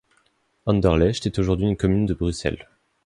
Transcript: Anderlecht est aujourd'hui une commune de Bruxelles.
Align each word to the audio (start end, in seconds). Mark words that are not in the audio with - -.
Anderlecht 0.65 1.27
est 1.27 1.37
aujourd'hui 1.37 1.67
une 1.67 1.77
commune 1.77 2.07
de 2.07 2.15
Bruxelles. 2.15 2.67